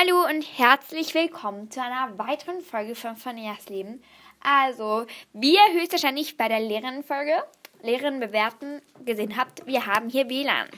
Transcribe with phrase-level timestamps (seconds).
[0.00, 4.02] Hallo und herzlich willkommen zu einer weiteren Folge von Fanias Leben.
[4.42, 5.04] Also,
[5.34, 7.44] wie ihr höchstwahrscheinlich bei der Lehrerinnenfolge,
[7.82, 10.68] Lehrerin bewerten, gesehen habt, wir haben hier WLAN.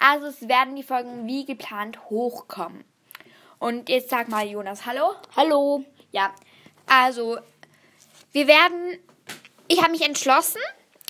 [0.00, 2.82] Also, es werden die Folgen wie geplant hochkommen.
[3.60, 5.12] Und jetzt sag mal, Jonas, hallo?
[5.36, 5.84] Hallo.
[6.10, 6.34] Ja,
[6.88, 7.38] also,
[8.32, 8.98] wir werden,
[9.68, 10.60] ich habe mich entschlossen,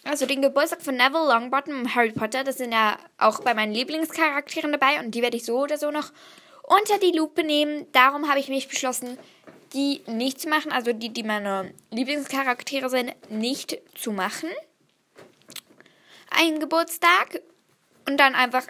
[0.04, 3.73] also den Geburtstag von Neville Longbottom und Harry Potter, das sind ja auch bei meinen
[3.73, 6.11] Lieblingscharakteren dabei und die werde ich so oder so noch
[6.73, 7.86] unter die Lupe nehmen.
[7.93, 9.19] Darum habe ich mich beschlossen,
[9.73, 14.51] die nicht zu machen, also die, die meine Lieblingscharaktere sind, nicht zu machen.
[16.30, 17.41] Einen Geburtstag
[18.06, 18.66] und dann einfach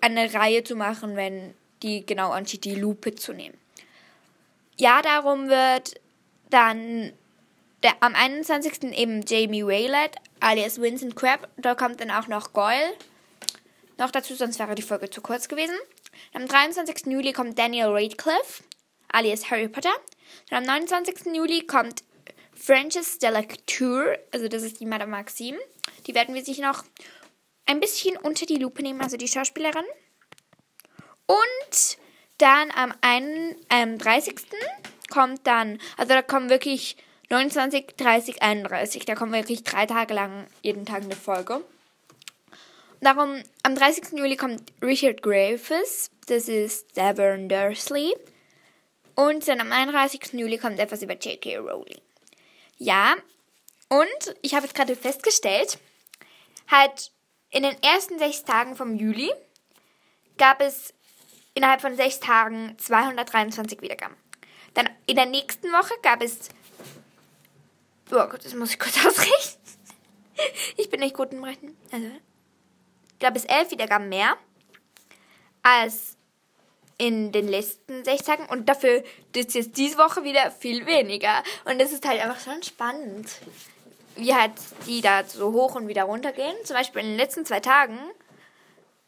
[0.00, 3.58] eine Reihe zu machen, wenn die genau ansteht, die Lupe zu nehmen.
[4.76, 6.00] Ja, darum wird
[6.50, 7.12] dann
[7.82, 8.96] der, am 21.
[8.96, 11.48] eben Jamie Waylett alias Vincent Crab.
[11.56, 12.92] Da kommt dann auch noch Goyle
[13.98, 15.76] noch dazu, sonst wäre die Folge zu kurz gewesen.
[16.32, 17.06] Am 23.
[17.06, 18.62] Juli kommt Daniel Radcliffe
[19.12, 19.92] alias Harry Potter.
[20.50, 21.34] Und am 29.
[21.34, 22.02] Juli kommt
[22.54, 25.58] Frances Delactour, also das ist die Madame Maxime.
[26.06, 26.84] Die werden wir sich noch
[27.66, 29.84] ein bisschen unter die Lupe nehmen, also die Schauspielerin.
[31.26, 31.98] Und
[32.38, 34.34] dann am 31.
[35.10, 36.96] kommt dann, also da kommen wirklich
[37.30, 39.04] 29, 30, 31.
[39.04, 41.62] Da kommen wirklich drei Tage lang jeden Tag eine Folge.
[43.00, 44.18] Darum, am 30.
[44.18, 48.14] Juli kommt Richard Graves, das ist Severn Dursley.
[49.14, 50.34] Und dann am 31.
[50.34, 51.56] Juli kommt etwas über J.K.
[51.58, 52.00] Rowling.
[52.76, 53.14] Ja,
[53.88, 55.78] und ich habe jetzt gerade festgestellt,
[56.70, 57.10] halt
[57.50, 59.30] in den ersten sechs Tagen vom Juli
[60.38, 60.94] gab es
[61.54, 64.16] innerhalb von sechs Tagen 223 Wiedergaben.
[64.74, 66.50] Dann in der nächsten Woche gab es.
[68.10, 69.60] Oh Gott, das muss ich kurz ausrechnen.
[70.76, 71.76] Ich bin nicht gut im Rechnen.
[71.90, 72.06] Also,
[73.20, 74.36] gab es elf Wiedergaben mehr
[75.62, 76.16] als
[76.98, 79.02] in den letzten sechs Tagen und dafür
[79.34, 81.42] ist jetzt diese Woche wieder viel weniger.
[81.64, 83.26] Und das ist halt einfach schon spannend,
[84.16, 84.52] wie halt
[84.86, 86.54] die da so hoch und wieder runter gehen.
[86.64, 87.98] Zum Beispiel in den letzten zwei Tagen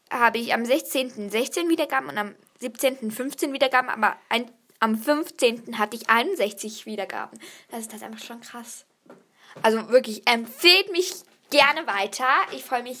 [0.09, 1.29] habe ich am 16.
[1.29, 3.11] 16 Wiedergaben und am 17.
[3.11, 4.49] 15 Wiedergaben, aber ein,
[4.79, 5.77] am 15.
[5.77, 7.39] hatte ich 61 Wiedergaben.
[7.69, 8.85] Das ist halt einfach schon krass.
[9.61, 11.13] Also wirklich, empfehlt mich
[11.51, 12.25] gerne weiter.
[12.53, 12.99] Ich freue mich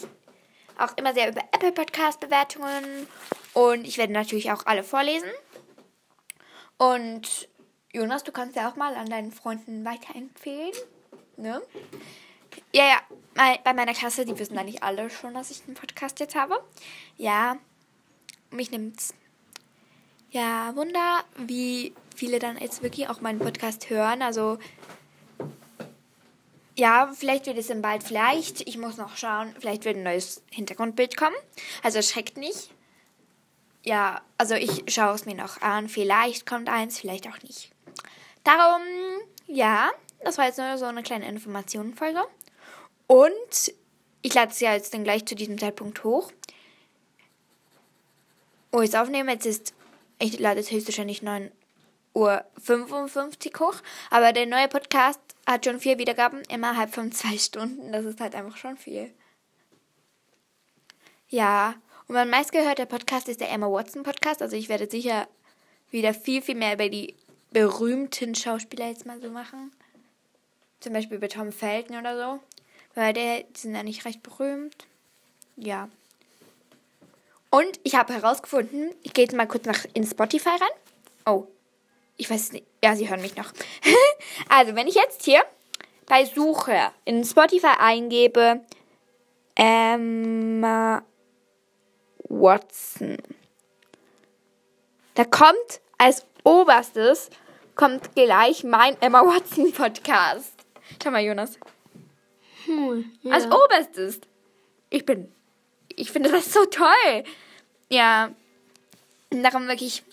[0.77, 3.07] auch immer sehr über Apple Podcast Bewertungen
[3.53, 5.29] und ich werde natürlich auch alle vorlesen.
[6.77, 7.49] Und
[7.91, 10.73] Jonas, du kannst ja auch mal an deinen Freunden weiterempfehlen.
[11.37, 11.61] Ne?
[12.73, 16.35] Ja, ja, bei meiner Klasse, die wissen eigentlich alle schon, dass ich einen Podcast jetzt
[16.35, 16.63] habe.
[17.17, 17.57] Ja,
[18.49, 19.13] mich nimmt's.
[20.31, 24.21] Ja, Wunder, wie viele dann jetzt wirklich auch meinen Podcast hören.
[24.21, 24.57] Also
[26.75, 30.41] ja, vielleicht wird es dann bald, vielleicht, ich muss noch schauen, vielleicht wird ein neues
[30.51, 31.35] Hintergrundbild kommen.
[31.83, 32.71] Also schreckt nicht.
[33.83, 35.89] Ja, also ich schaue es mir noch an.
[35.89, 37.71] Vielleicht kommt eins, vielleicht auch nicht.
[38.43, 38.81] Darum,
[39.47, 39.91] ja,
[40.23, 42.23] das war jetzt nur so eine kleine Informationenfolge.
[43.07, 43.73] Und
[44.21, 46.31] ich lade es ja jetzt dann gleich zu diesem Zeitpunkt hoch.
[48.71, 49.73] Wo ich es aufnehme, jetzt ist,
[50.17, 51.51] ich lade es höchstwahrscheinlich 9
[52.13, 53.75] Uhr 55 hoch.
[54.09, 57.91] Aber der neue Podcast hat schon vier Wiedergaben innerhalb von zwei Stunden.
[57.91, 59.13] Das ist halt einfach schon viel.
[61.29, 61.75] Ja,
[62.07, 64.41] und mein meistgehörter Podcast ist der Emma Watson Podcast.
[64.41, 65.27] Also ich werde sicher
[65.89, 67.15] wieder viel, viel mehr über die
[67.51, 69.71] berühmten Schauspieler jetzt mal so machen.
[70.79, 72.39] Zum Beispiel über Tom Felton oder so.
[72.95, 74.85] Weil der, die sind ja nicht recht berühmt.
[75.55, 75.89] Ja.
[77.49, 80.77] Und ich habe herausgefunden, ich gehe jetzt mal kurz nach in Spotify rein.
[81.25, 81.47] Oh,
[82.17, 82.65] ich weiß nicht.
[82.83, 83.51] Ja, Sie hören mich noch.
[84.49, 85.43] also, wenn ich jetzt hier
[86.05, 88.61] bei Suche in Spotify eingebe,
[89.55, 91.03] Emma
[92.29, 93.17] Watson.
[95.13, 97.29] Da kommt als oberstes
[97.75, 100.53] kommt gleich mein Emma Watson Podcast.
[101.01, 101.57] Schau mal, Jonas.
[102.65, 103.33] Hm, ja.
[103.33, 104.21] Als oberstes.
[104.89, 105.31] Ich bin.
[105.95, 107.23] Ich finde das so toll.
[107.89, 108.31] Ja.
[109.29, 110.03] Darum wirklich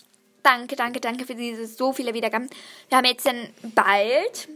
[0.43, 2.49] danke, danke, danke für diese so viele Wiedergaben.
[2.89, 4.47] Wir haben jetzt dann bald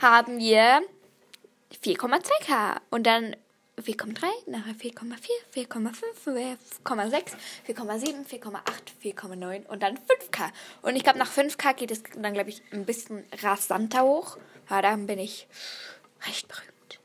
[0.00, 0.82] haben wir
[1.82, 3.36] 4,2k und dann
[3.80, 5.94] 4,3, nachher 4,4, 4,5,
[6.84, 7.32] 4,6,
[7.68, 8.60] 4,7, 4,8,
[9.02, 10.50] 4,9 und dann 5k.
[10.82, 14.36] Und ich glaube, nach 5k geht es dann, glaube ich, ein bisschen rasanter hoch.
[14.68, 15.46] Ja, dann bin ich
[16.26, 17.00] recht berühmt.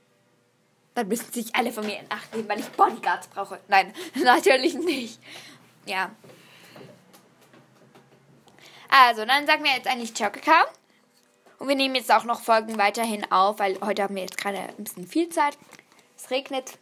[0.95, 3.59] Dann müssen sich alle von mir in Acht nehmen, weil ich Bodyguards brauche.
[3.67, 5.19] Nein, natürlich nicht.
[5.85, 6.11] Ja.
[8.89, 10.65] Also, dann sagen wir jetzt eigentlich Ciao Kakao.
[11.59, 14.59] Und wir nehmen jetzt auch noch Folgen weiterhin auf, weil heute haben wir jetzt gerade
[14.59, 15.57] ein bisschen viel Zeit.
[16.15, 16.77] Es regnet.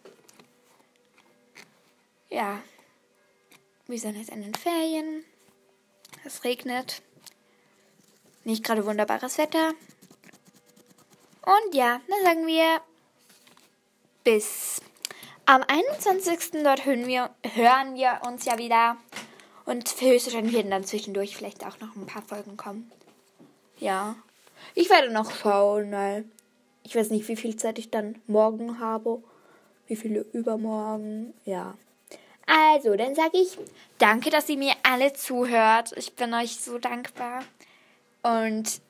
[2.29, 2.59] Ja.
[3.87, 5.23] Wir sind jetzt in den Ferien.
[6.25, 7.01] Es regnet.
[8.43, 9.69] Nicht gerade wunderbares Wetter.
[11.41, 12.81] Und ja, dann sagen wir
[14.23, 14.81] bis
[15.45, 16.63] am 21.
[16.63, 18.97] dort hören wir, hören wir uns ja wieder.
[19.65, 22.91] Und höchstwahrscheinlich werden dann zwischendurch vielleicht auch noch ein paar Folgen kommen.
[23.79, 24.15] Ja.
[24.73, 26.25] Ich werde noch schauen, weil
[26.83, 29.21] ich weiß nicht, wie viel Zeit ich dann morgen habe.
[29.87, 31.33] Wie viele übermorgen.
[31.45, 31.75] Ja.
[32.45, 33.57] Also, dann sage ich
[33.97, 35.93] danke, dass ihr mir alle zuhört.
[35.97, 37.43] Ich bin euch so dankbar.
[38.21, 38.81] Und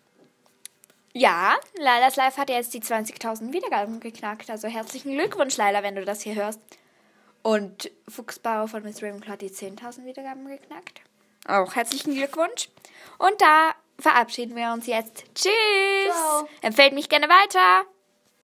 [1.13, 4.49] ja, Lailas Live hat jetzt die 20.000 Wiedergaben geknackt.
[4.49, 6.59] Also herzlichen Glückwunsch, Laila, wenn du das hier hörst.
[7.45, 11.01] Und Fuchsbauer von Miss Ravenclaw hat die 10.000 Wiedergaben geknackt.
[11.47, 12.69] Auch herzlichen Glückwunsch.
[13.19, 15.25] Und da verabschieden wir uns jetzt.
[15.35, 15.51] Tschüss.
[16.09, 16.49] Ciao.
[16.63, 17.85] Empfehlt mich gerne weiter.